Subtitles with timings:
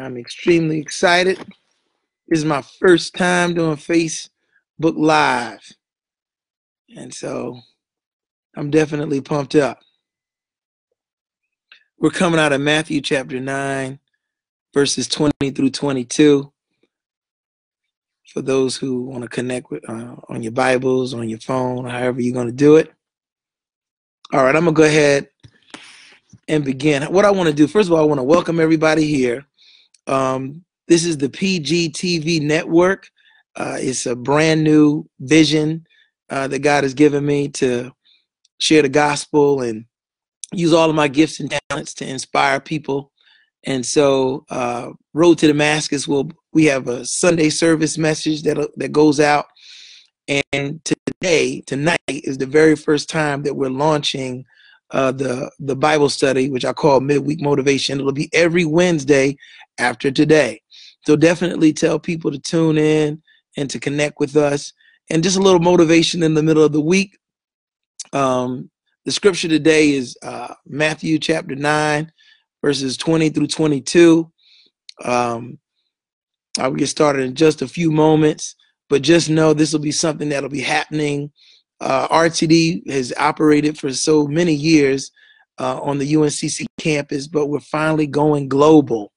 [0.00, 1.38] I'm extremely excited.
[2.28, 4.30] This is my first time doing Facebook
[4.80, 5.60] Live.
[6.96, 7.60] And so
[8.56, 9.80] I'm definitely pumped up.
[11.98, 13.98] We're coming out of Matthew chapter 9,
[14.72, 16.50] verses 20 through 22.
[18.32, 22.22] For those who want to connect with uh, on your Bibles, on your phone, however
[22.22, 22.90] you're going to do it.
[24.32, 25.28] All right, I'm going to go ahead
[26.48, 27.02] and begin.
[27.12, 29.44] What I want to do, first of all, I want to welcome everybody here.
[30.06, 33.08] Um, this is the PGTV network.
[33.56, 35.86] Uh, it's a brand new vision
[36.30, 37.92] uh, that God has given me to
[38.58, 39.84] share the gospel and
[40.52, 43.12] use all of my gifts and talents to inspire people.
[43.64, 48.92] And so, uh, Road to Damascus will we have a Sunday service message that that
[48.92, 49.46] goes out,
[50.52, 54.44] and today tonight is the very first time that we're launching
[54.92, 58.00] uh, the the Bible study, which I call midweek motivation.
[58.00, 59.36] It'll be every Wednesday
[59.78, 60.62] after today.
[61.06, 63.22] So definitely tell people to tune in
[63.56, 64.72] and to connect with us,
[65.10, 67.18] and just a little motivation in the middle of the week.
[68.12, 68.70] Um,
[69.04, 72.12] the scripture today is uh, Matthew chapter 9,
[72.62, 74.30] verses 20 through 22.
[75.04, 75.58] Um,
[76.58, 78.56] I'll get started in just a few moments,
[78.88, 81.32] but just know this will be something that'll be happening.
[81.80, 85.10] Uh, RTD has operated for so many years
[85.58, 89.12] uh, on the UNCC campus, but we're finally going global.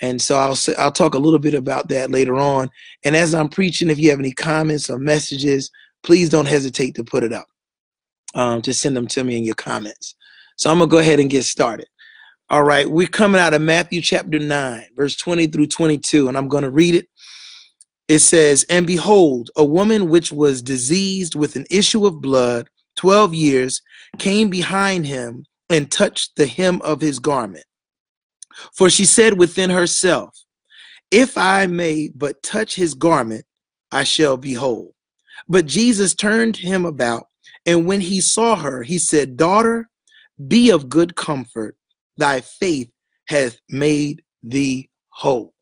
[0.00, 2.70] And so I'll I'll talk a little bit about that later on.
[3.04, 5.70] And as I'm preaching, if you have any comments or messages,
[6.02, 7.46] please don't hesitate to put it up
[8.34, 10.14] um, to send them to me in your comments.
[10.56, 11.86] So I'm to go ahead and get started.
[12.50, 16.48] All right, we're coming out of Matthew chapter 9, verse 20 through 22, and I'm
[16.48, 17.08] going to read it.
[18.12, 23.32] It says, And behold, a woman which was diseased with an issue of blood 12
[23.32, 23.80] years
[24.18, 27.64] came behind him and touched the hem of his garment.
[28.76, 30.38] For she said within herself,
[31.10, 33.46] If I may but touch his garment,
[33.90, 34.94] I shall be whole.
[35.48, 37.28] But Jesus turned him about
[37.64, 39.88] and when he saw her, he said, Daughter,
[40.48, 41.78] be of good comfort.
[42.18, 42.90] Thy faith
[43.28, 45.54] hath made thee whole.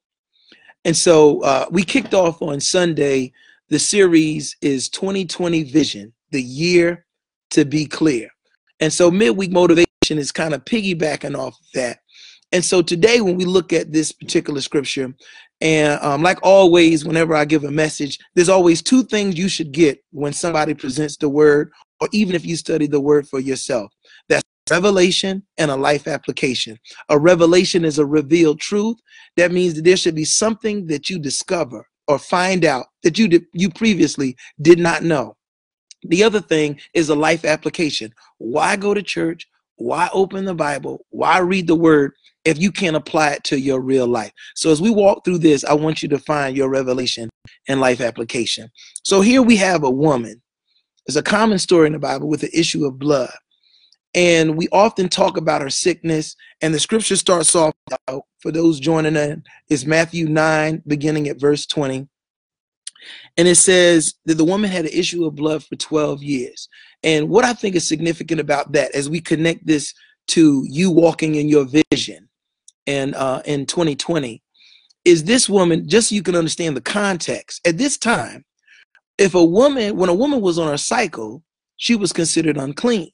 [0.84, 3.32] And so uh, we kicked off on Sunday.
[3.68, 7.04] The series is 2020 Vision, the year
[7.50, 8.28] to be clear.
[8.80, 11.98] And so midweek motivation is kind of piggybacking off of that.
[12.52, 15.14] And so today, when we look at this particular scripture,
[15.60, 19.72] and um, like always, whenever I give a message, there's always two things you should
[19.72, 21.70] get when somebody presents the word
[22.00, 23.92] or even if you study the word for yourself.
[24.70, 26.78] Revelation and a life application.
[27.08, 28.97] A revelation is a revealed truth.
[29.36, 33.28] That means that there should be something that you discover or find out that you
[33.28, 35.36] did, you previously did not know.
[36.03, 38.12] The other thing is a life application.
[38.38, 39.47] Why go to church?
[39.76, 41.04] Why open the Bible?
[41.10, 42.12] Why read the word
[42.44, 44.32] if you can't apply it to your real life?
[44.54, 47.28] So as we walk through this, I want you to find your revelation
[47.69, 48.70] and life application.
[49.04, 50.41] So here we have a woman
[51.06, 53.32] there's a common story in the Bible with the issue of blood.
[54.15, 57.75] And we often talk about her sickness, and the scripture starts off
[58.41, 62.09] for those joining in is Matthew 9, beginning at verse 20.
[63.37, 66.69] And it says that the woman had an issue of blood for 12 years.
[67.03, 69.94] And what I think is significant about that, as we connect this
[70.28, 72.28] to you walking in your vision
[72.87, 74.43] and uh, in 2020,
[75.04, 78.44] is this woman, just so you can understand the context, at this time,
[79.16, 81.43] if a woman, when a woman was on her cycle,
[81.76, 83.10] she was considered unclean.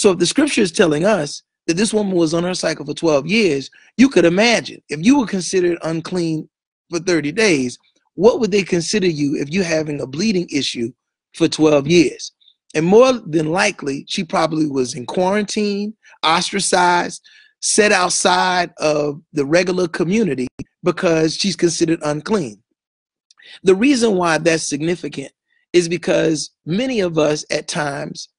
[0.00, 2.94] So if the scripture is telling us that this woman was on her cycle for
[2.94, 6.48] 12 years, you could imagine if you were considered unclean
[6.88, 7.78] for 30 days,
[8.14, 10.90] what would they consider you if you're having a bleeding issue
[11.34, 12.32] for 12 years?
[12.74, 17.20] And more than likely, she probably was in quarantine, ostracized,
[17.60, 20.48] set outside of the regular community
[20.82, 22.62] because she's considered unclean.
[23.64, 25.32] The reason why that's significant
[25.74, 28.30] is because many of us at times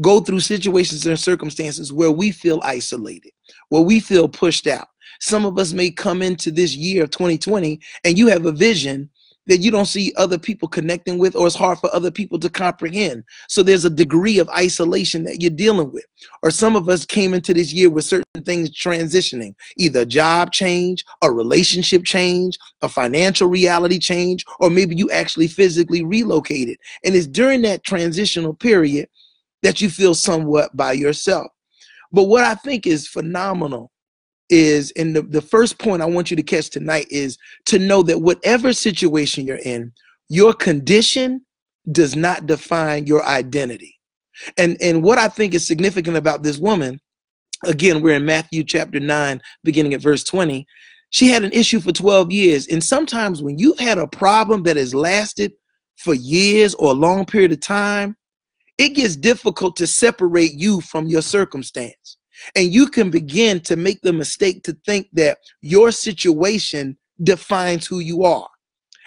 [0.00, 3.32] go through situations and circumstances where we feel isolated,
[3.68, 4.88] where we feel pushed out.
[5.20, 9.10] Some of us may come into this year of 2020 and you have a vision
[9.46, 12.48] that you don't see other people connecting with or it's hard for other people to
[12.48, 13.24] comprehend.
[13.48, 16.04] So there's a degree of isolation that you're dealing with.
[16.42, 21.04] Or some of us came into this year with certain things transitioning either job change
[21.22, 26.76] a relationship change a financial reality change or maybe you actually physically relocated.
[27.04, 29.08] And it's during that transitional period
[29.62, 31.48] that you feel somewhat by yourself
[32.12, 33.92] but what i think is phenomenal
[34.52, 38.02] is and the, the first point I want you to catch tonight is to know
[38.02, 39.92] that whatever situation you're in,
[40.28, 41.44] your condition
[41.90, 43.98] does not define your identity.
[44.58, 47.00] And and what I think is significant about this woman,
[47.64, 50.66] again, we're in Matthew chapter 9, beginning at verse 20.
[51.10, 52.66] She had an issue for 12 years.
[52.68, 55.52] And sometimes when you've had a problem that has lasted
[55.96, 58.16] for years or a long period of time,
[58.78, 62.16] it gets difficult to separate you from your circumstance.
[62.56, 68.00] And you can begin to make the mistake to think that your situation defines who
[68.00, 68.48] you are.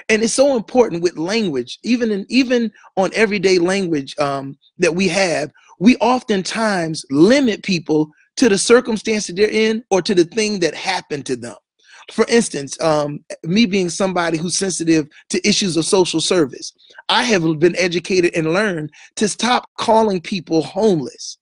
[0.07, 5.07] And it's so important with language, even in even on everyday language um, that we
[5.07, 10.59] have, we oftentimes limit people to the circumstance that they're in or to the thing
[10.59, 11.55] that happened to them.
[12.11, 16.73] For instance, um, me being somebody who's sensitive to issues of social service,
[17.09, 21.37] I have been educated and learned to stop calling people homeless.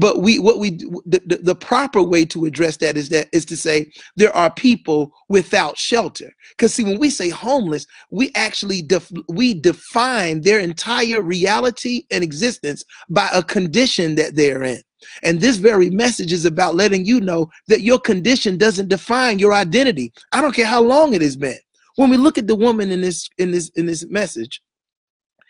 [0.00, 0.70] But we, what we,
[1.04, 4.50] the, the, the, proper way to address that is that is to say there are
[4.50, 6.32] people without shelter.
[6.52, 12.24] Because see, when we say homeless, we actually def, we define their entire reality and
[12.24, 14.80] existence by a condition that they're in.
[15.22, 19.52] And this very message is about letting you know that your condition doesn't define your
[19.52, 20.14] identity.
[20.32, 21.58] I don't care how long it has been.
[21.96, 24.62] When we look at the woman in this in this in this message,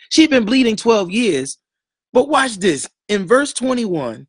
[0.08, 1.56] she'd been bleeding 12 years.
[2.12, 2.88] But watch this.
[3.08, 4.26] In verse 21,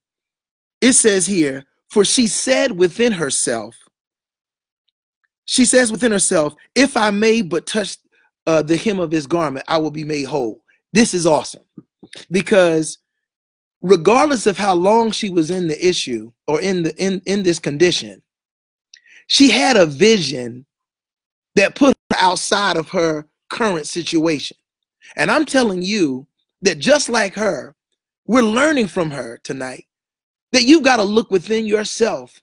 [0.82, 3.76] it says here, for she said within herself,
[5.46, 7.98] she says within herself, if I may but touch
[8.48, 10.64] uh, the hem of his garment, I will be made whole.
[10.94, 11.64] This is awesome
[12.32, 12.98] because
[13.82, 17.60] regardless of how long she was in the issue or in the in in this
[17.60, 18.22] condition
[19.28, 20.66] she had a vision
[21.56, 24.58] that put her outside of her current situation
[25.16, 26.28] and i'm telling you
[26.62, 27.76] that just like her
[28.28, 29.86] we're learning from her tonight
[30.52, 32.42] that you've got to look within yourself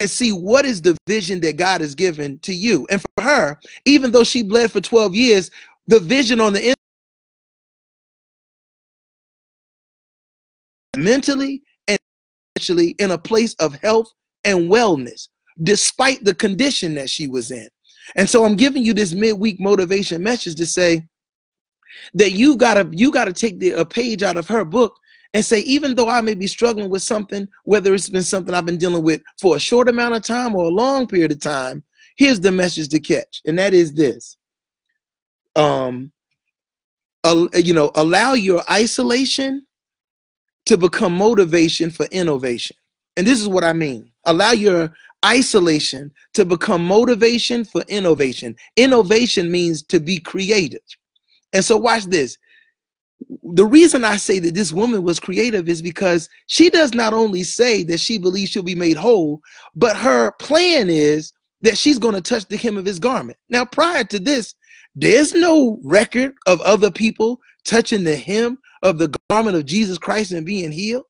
[0.00, 3.58] and see what is the vision that god has given to you and for her
[3.84, 5.50] even though she bled for 12 years
[5.86, 6.76] the vision on the end,
[10.96, 11.98] mentally and
[12.56, 14.12] actually in a place of health
[14.44, 15.28] and wellness,
[15.62, 17.68] despite the condition that she was in.
[18.14, 21.06] And so I'm giving you this midweek motivation message to say
[22.14, 24.96] that you gotta you gotta take the, a page out of her book
[25.34, 28.66] and say, even though I may be struggling with something, whether it's been something I've
[28.66, 31.82] been dealing with for a short amount of time or a long period of time,
[32.16, 34.36] here's the message to catch, and that is this.
[35.54, 36.12] Um,
[37.24, 39.66] uh, you know, allow your isolation
[40.66, 42.76] to become motivation for innovation.
[43.16, 44.10] And this is what I mean.
[44.24, 44.92] Allow your
[45.24, 48.54] isolation to become motivation for innovation.
[48.76, 50.80] Innovation means to be creative.
[51.52, 52.36] And so, watch this.
[53.54, 57.42] The reason I say that this woman was creative is because she does not only
[57.42, 59.40] say that she believes she'll be made whole,
[59.74, 61.32] but her plan is
[61.62, 63.38] that she's going to touch the hem of his garment.
[63.48, 64.54] Now, prior to this,
[64.94, 70.32] there's no record of other people touching the hem of the garment of Jesus Christ
[70.32, 71.04] and being healed.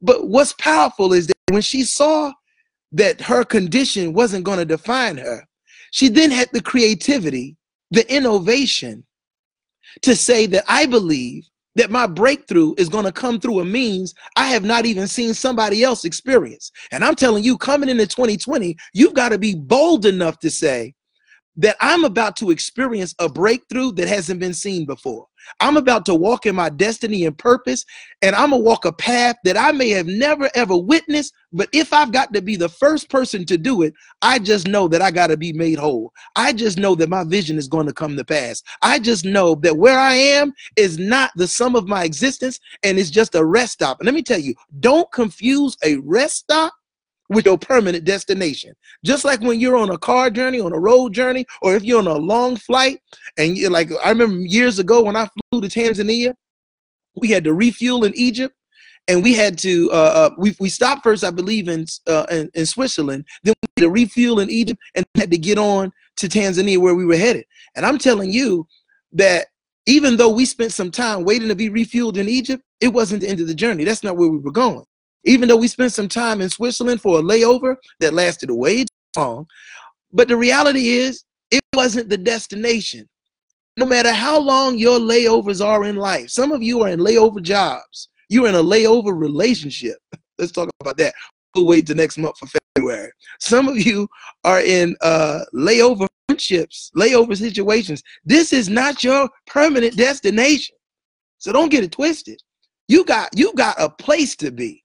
[0.00, 2.32] But what's powerful is that when she saw
[2.92, 5.46] that her condition wasn't going to define her,
[5.90, 7.56] she then had the creativity,
[7.90, 9.04] the innovation
[10.02, 14.14] to say that I believe that my breakthrough is going to come through a means
[14.36, 16.70] I have not even seen somebody else experience.
[16.90, 20.94] And I'm telling you, coming into 2020, you've got to be bold enough to say,
[21.56, 25.26] that I'm about to experience a breakthrough that hasn't been seen before.
[25.60, 27.84] I'm about to walk in my destiny and purpose,
[28.22, 31.34] and I'm gonna walk a path that I may have never ever witnessed.
[31.52, 34.88] But if I've got to be the first person to do it, I just know
[34.88, 36.12] that I got to be made whole.
[36.34, 38.62] I just know that my vision is going to come to pass.
[38.80, 42.98] I just know that where I am is not the sum of my existence, and
[42.98, 44.00] it's just a rest stop.
[44.00, 46.72] And let me tell you, don't confuse a rest stop
[47.32, 48.74] with your permanent destination.
[49.04, 51.98] Just like when you're on a car journey, on a road journey, or if you're
[51.98, 53.00] on a long flight,
[53.38, 56.34] and you're like, I remember years ago when I flew to Tanzania,
[57.16, 58.54] we had to refuel in Egypt,
[59.08, 62.50] and we had to uh, uh, we we stopped first, I believe, in, uh, in
[62.54, 63.26] in Switzerland.
[63.42, 66.94] Then we had to refuel in Egypt, and had to get on to Tanzania where
[66.94, 67.44] we were headed.
[67.74, 68.66] And I'm telling you
[69.12, 69.46] that
[69.86, 73.28] even though we spent some time waiting to be refueled in Egypt, it wasn't the
[73.28, 73.84] end of the journey.
[73.84, 74.84] That's not where we were going.
[75.24, 78.86] Even though we spent some time in Switzerland for a layover that lasted way too
[79.16, 79.46] long,
[80.12, 83.08] but the reality is it wasn't the destination.
[83.76, 87.40] No matter how long your layovers are in life, some of you are in layover
[87.40, 88.08] jobs.
[88.28, 89.96] You're in a layover relationship.
[90.38, 91.14] Let's talk about that.
[91.54, 93.12] We'll wait till next month for February.
[93.38, 94.08] Some of you
[94.44, 98.02] are in uh, layover friendships, layover situations.
[98.24, 100.76] This is not your permanent destination.
[101.38, 102.40] So don't get it twisted.
[102.88, 104.81] You got you got a place to be.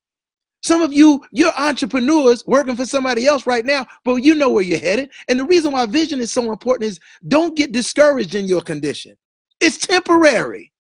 [0.63, 4.63] Some of you, you're entrepreneurs working for somebody else right now, but you know where
[4.63, 5.11] you're headed.
[5.27, 9.15] And the reason why vision is so important is don't get discouraged in your condition.
[9.59, 10.73] It's temporary.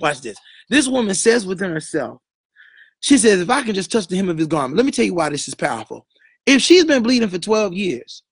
[0.00, 0.36] Watch this.
[0.68, 2.20] This woman says within herself,
[3.00, 5.04] she says, if I can just touch the hem of his garment, let me tell
[5.04, 6.06] you why this is powerful.
[6.46, 8.22] If she's been bleeding for 12 years,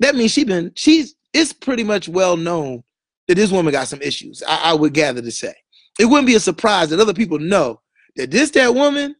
[0.00, 2.84] that means she's been, she's, it's pretty much well known
[3.26, 5.54] that this woman got some issues, I, I would gather to say.
[5.98, 7.80] It wouldn't be a surprise that other people know
[8.16, 9.16] that this that woman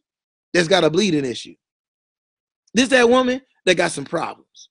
[0.53, 1.55] that's got a bleeding issue.
[2.73, 4.69] This that woman that got some problems.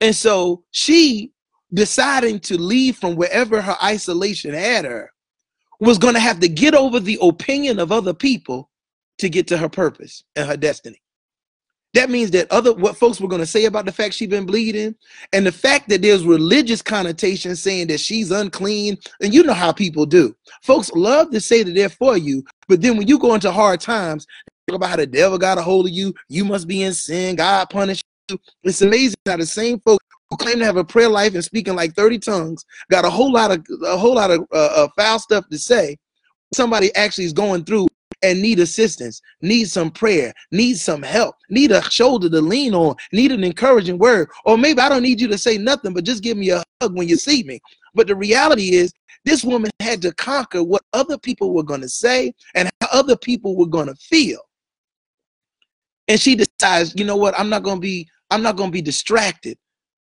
[0.00, 1.32] And so she
[1.72, 5.10] deciding to leave from wherever her isolation had her
[5.80, 8.70] was going to have to get over the opinion of other people
[9.18, 11.00] to get to her purpose and her destiny.
[11.94, 14.46] That means that other what folks were going to say about the fact she's been
[14.46, 14.96] bleeding
[15.32, 18.98] and the fact that there's religious connotation saying that she's unclean.
[19.20, 20.34] And you know how people do.
[20.62, 23.80] Folks love to say that they're for you, but then when you go into hard
[23.80, 24.26] times,
[24.72, 27.68] about how the devil got a hold of you, you must be in sin, God
[27.68, 28.38] punish you.
[28.62, 31.74] It's amazing how the same folks who claim to have a prayer life and speaking
[31.74, 35.18] like 30 tongues got a whole lot of a whole lot of uh, uh, foul
[35.18, 35.96] stuff to say.
[36.54, 37.88] Somebody actually is going through
[38.22, 42.94] and need assistance, need some prayer, need some help, need a shoulder to lean on,
[43.12, 44.30] need an encouraging word.
[44.46, 46.96] Or maybe I don't need you to say nothing, but just give me a hug
[46.96, 47.60] when you see me.
[47.94, 48.94] But the reality is,
[49.24, 53.16] this woman had to conquer what other people were going to say and how other
[53.16, 54.40] people were going to feel.
[56.08, 59.56] And she decides, you know what, I'm not to be, I'm not to be distracted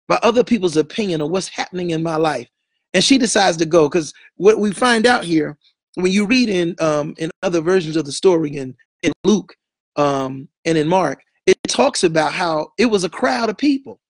[0.09, 2.49] by other people's opinion of what's happening in my life.
[2.95, 5.57] And she decides to go because what we find out here
[5.95, 9.55] when you read in um, in other versions of the story in in Luke
[9.97, 14.01] um, and in Mark, it talks about how it was a crowd of people,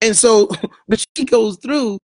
[0.00, 0.48] and so
[0.88, 1.98] but she goes through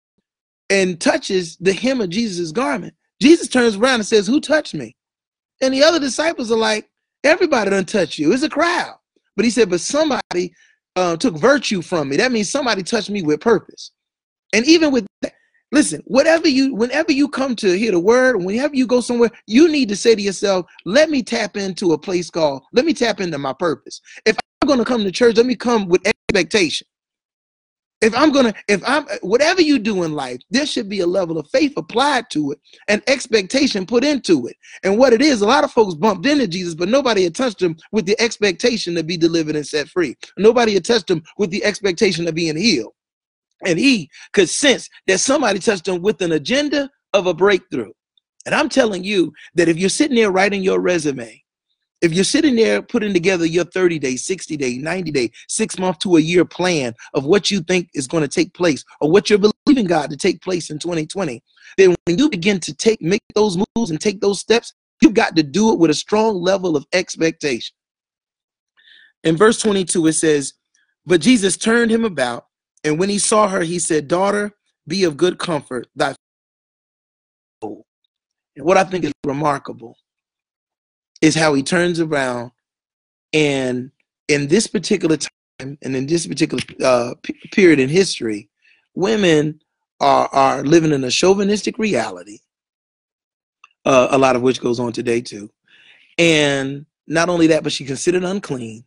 [0.69, 2.93] and touches the hem of Jesus' garment.
[3.22, 4.96] Jesus turns around and says, "Who touched me?"
[5.62, 6.89] And the other disciples are like,
[7.24, 8.32] "Everybody done touch you.
[8.32, 8.96] It's a crowd."
[9.36, 10.54] But he said, "But somebody
[10.96, 12.18] uh, took virtue from me.
[12.18, 13.92] That means somebody touched me with purpose."
[14.54, 15.34] And even with that,
[15.72, 19.68] Listen, whatever you, whenever you come to hear the word, whenever you go somewhere, you
[19.68, 23.20] need to say to yourself, let me tap into a place called, let me tap
[23.20, 24.02] into my purpose.
[24.26, 26.88] If I'm going to come to church, let me come with expectation.
[28.01, 31.38] If I'm to, if I'm, whatever you do in life, there should be a level
[31.38, 34.56] of faith applied to it and expectation put into it.
[34.84, 37.62] And what it is, a lot of folks bumped into Jesus, but nobody had touched
[37.62, 40.15] him with the expectation to be delivered and set free.
[40.38, 42.94] Nobody had touched him with the expectation of being healed.
[43.65, 47.91] And he could sense that somebody touched him with an agenda of a breakthrough.
[48.46, 51.44] And I'm telling you that if you're sitting there writing your resume,
[52.01, 56.00] if you're sitting there putting together your 30 day, 60 day, 90 day, six month
[56.00, 59.29] to a year plan of what you think is going to take place or what
[59.29, 61.41] you're believing God to take place in 2020,
[61.77, 65.36] then when you begin to take make those moves and take those steps, you've got
[65.36, 67.75] to do it with a strong level of expectation.
[69.24, 70.53] In verse 22, it says,
[71.06, 72.46] But Jesus turned him about
[72.84, 74.53] and when he saw her, he said, Daughter,
[74.88, 75.88] be of good comfort.
[75.96, 76.15] Thy
[77.62, 79.96] and what I think is remarkable
[81.22, 82.52] is how he turns around
[83.34, 83.92] and
[84.28, 87.14] in this particular time and in this particular uh,
[87.52, 88.50] period in history,
[88.96, 89.60] women
[90.00, 92.40] are, are living in a chauvinistic reality,
[93.86, 95.50] uh, a lot of which goes on today too.
[96.18, 98.84] And not only that, but she considered unclean.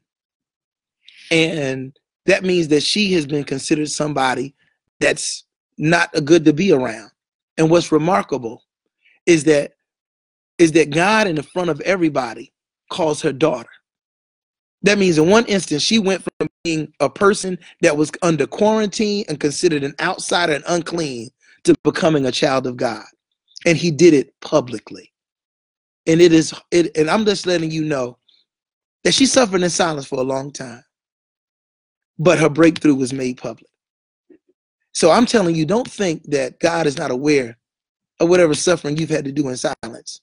[1.30, 4.54] And that means that she has been considered somebody
[5.00, 5.44] that's
[5.78, 7.10] not a good to be around.
[7.58, 8.62] And what's remarkable
[9.26, 9.72] is that
[10.62, 12.52] is that God in the front of everybody
[12.90, 13.68] calls her daughter.
[14.82, 19.24] That means in one instance, she went from being a person that was under quarantine
[19.28, 21.30] and considered an outsider and unclean
[21.64, 23.04] to becoming a child of God.
[23.64, 25.12] And he did it publicly.
[26.06, 28.18] And it is it, and I'm just letting you know
[29.04, 30.82] that she suffered in silence for a long time
[32.18, 33.70] but her breakthrough was made public.
[34.94, 37.58] So I'm telling you, don't think that God is not aware
[38.20, 40.20] of whatever suffering you've had to do in silence.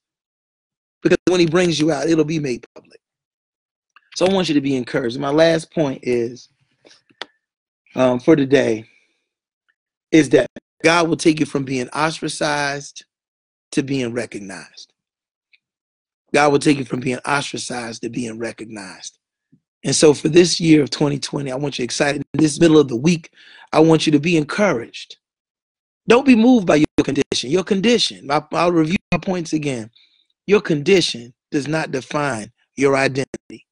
[1.02, 3.00] Because when he brings you out, it'll be made public.
[4.16, 5.20] So I want you to be encouraged.
[5.20, 6.50] My last point is
[7.96, 8.86] um, for today
[10.12, 10.48] is that
[10.84, 13.06] God will take you from being ostracized
[13.72, 14.94] to being recognized.
[16.34, 19.18] God will take you from being ostracized to being recognized.
[19.84, 22.22] And so for this year of 2020, I want you excited.
[22.34, 23.32] In this middle of the week,
[23.72, 25.18] I want you to be encouraged.
[26.08, 27.50] Don't be moved by your condition.
[27.50, 29.90] Your condition, I'll, I'll review my points again.
[30.50, 33.68] Your condition does not define your identity.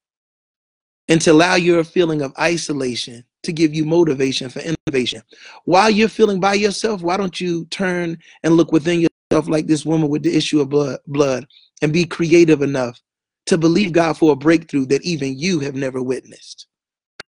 [1.08, 5.24] And to allow your feeling of isolation to give you motivation for innovation.
[5.66, 9.88] While you're feeling by yourself, why don't you turn and look within yourself like this
[9.88, 11.48] woman with the issue of blood, blood
[11.82, 13.02] and be creative enough
[13.48, 16.68] to believe God for a breakthrough that even you have never witnessed.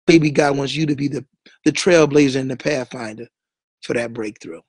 [0.06, 1.25] Maybe God wants you to be the,
[1.64, 3.28] the trailblazer and the pathfinder
[3.80, 4.61] for that breakthrough.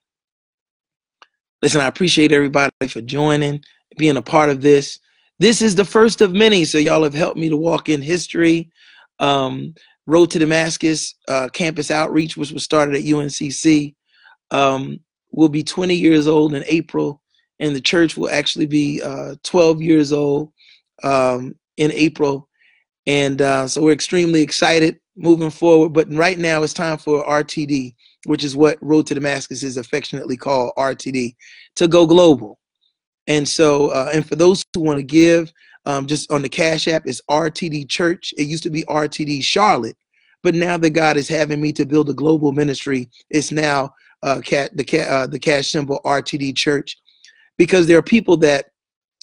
[1.60, 3.62] Listen, I appreciate everybody for joining,
[3.96, 4.98] being a part of this.
[5.38, 8.70] This is the first of many, so y'all have helped me to walk in history.
[9.18, 9.74] Um,
[10.06, 13.94] Road to Damascus uh, campus outreach, which was started at UNCC,
[14.50, 14.98] um,
[15.30, 17.22] will be 20 years old in April,
[17.60, 20.52] and the church will actually be uh, 12 years old
[21.02, 22.48] um, in April.
[23.06, 25.92] And uh, so we're extremely excited moving forward.
[25.92, 27.94] But right now it's time for RTD,
[28.26, 31.34] which is what Road to Damascus is affectionately called RTD,
[31.76, 32.58] to go global.
[33.26, 35.52] And so, uh, and for those who want to give,
[35.84, 38.32] um, just on the Cash App, it's RTD Church.
[38.36, 39.96] It used to be RTD Charlotte,
[40.42, 44.40] but now that God is having me to build a global ministry, it's now uh,
[44.40, 47.00] cat, the, uh, the cash symbol RTD Church,
[47.58, 48.66] because there are people that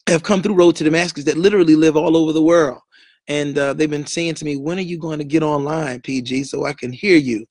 [0.07, 2.81] have come through Road to Damascus that literally live all over the world.
[3.27, 6.45] And uh, they've been saying to me, when are you going to get online, PG,
[6.45, 7.45] so I can hear you?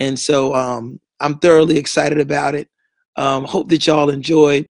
[0.00, 2.68] And so um, I'm thoroughly excited about it.
[3.16, 4.66] Um, hope that y'all enjoyed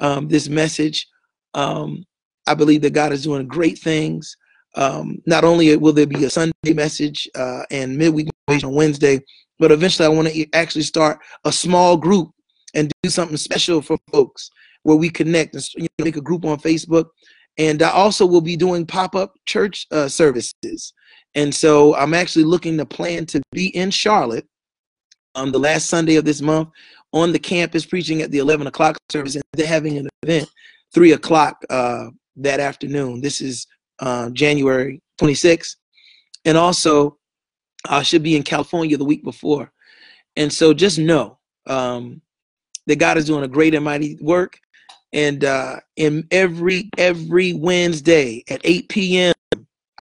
[0.00, 1.06] um, this message.
[1.54, 2.04] Um,
[2.46, 4.36] I believe that God is doing great things.
[4.74, 9.20] Um, not only will there be a Sunday message uh, and midweek message on Wednesday,
[9.58, 12.30] but eventually I want to actually start a small group
[12.74, 14.50] and do something special for folks
[14.84, 17.06] where we connect and you know, make a group on Facebook.
[17.58, 20.94] And I also will be doing pop-up church uh, services.
[21.34, 24.46] And so I'm actually looking to plan to be in Charlotte
[25.34, 26.70] on the last Sunday of this month
[27.12, 29.34] on the campus preaching at the 11 o'clock service.
[29.34, 30.48] And they're having an event
[30.92, 33.20] three o'clock uh, that afternoon.
[33.20, 33.66] This is
[33.98, 35.76] uh, January 26th.
[36.44, 37.18] And also,
[37.88, 39.72] I should be in California the week before.
[40.36, 42.20] And so just know um,
[42.86, 44.58] that God is doing a great and mighty work.
[45.12, 49.34] And uh, in every every Wednesday at 8 p.m.,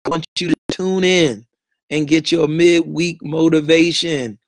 [0.04, 1.46] I want you to tune in
[1.90, 4.38] and get your midweek motivation.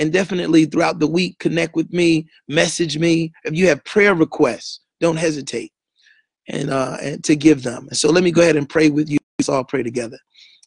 [0.00, 3.32] And definitely throughout the week, connect with me, message me.
[3.44, 5.72] If you have prayer requests, don't hesitate
[6.48, 7.86] and, uh, and to give them.
[7.88, 9.18] And so let me go ahead and pray with you.
[9.38, 10.16] Let's all pray together.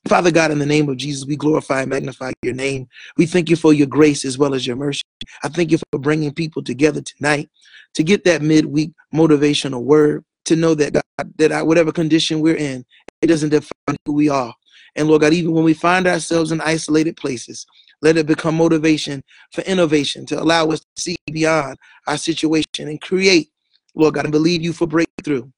[0.07, 2.87] Father God, in the name of Jesus, we glorify and magnify your name.
[3.17, 5.01] We thank you for your grace as well as your mercy.
[5.43, 7.49] I thank you for bringing people together tonight
[7.95, 12.57] to get that midweek motivational word, to know that God, that I, whatever condition we're
[12.57, 12.85] in,
[13.23, 14.53] it doesn't define who we are.
[14.95, 17.65] And Lord God, even when we find ourselves in isolated places,
[18.03, 23.01] let it become motivation for innovation to allow us to see beyond our situation and
[23.01, 23.49] create,
[23.95, 25.49] Lord God, and believe you for breakthrough.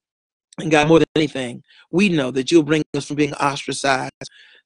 [0.58, 4.12] And God, more than anything, we know that you'll bring us from being ostracized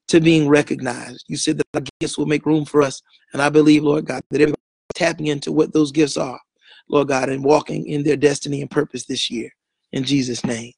[0.09, 1.25] to being recognized.
[1.27, 3.01] You said that our gifts will make room for us.
[3.33, 4.57] And I believe, Lord God, that everybody's
[4.95, 6.39] tapping into what those gifts are,
[6.89, 9.51] Lord God, and walking in their destiny and purpose this year.
[9.93, 10.73] In Jesus' name.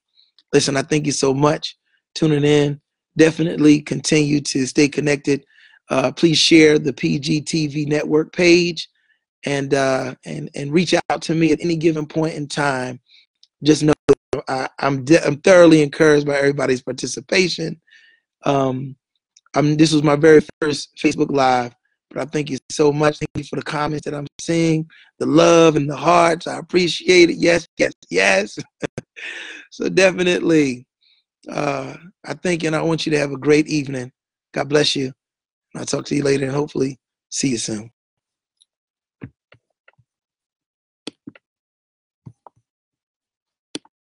[0.53, 1.77] Listen, I thank you so much
[2.15, 2.81] tuning in.
[3.17, 5.45] Definitely continue to stay connected.
[5.93, 8.89] Uh, please share the PGTV network page
[9.45, 12.99] and uh, and and reach out to me at any given point in time.
[13.63, 13.93] Just know
[14.49, 17.79] I, am I'm, I'm thoroughly encouraged by everybody's participation.
[18.47, 18.97] Um,
[19.55, 21.75] I'm, this was my very first Facebook Live,
[22.09, 23.19] but I thank you so much.
[23.19, 26.47] Thank you for the comments that I'm seeing, the love and the hearts.
[26.47, 27.37] I appreciate it.
[27.37, 28.59] Yes, yes, yes.
[29.71, 30.87] so definitely,
[31.51, 34.11] uh, I think, and I want you to have a great evening.
[34.55, 35.13] God bless you.
[35.75, 36.99] I'll talk to you later, and hopefully
[37.31, 37.91] see you soon.